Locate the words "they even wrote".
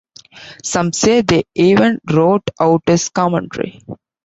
1.21-2.49